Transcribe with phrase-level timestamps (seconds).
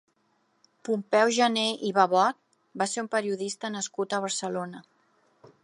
[0.87, 2.39] Pompeu Gener i Babot
[2.83, 4.83] va ser un periodista nascut a Barcelona.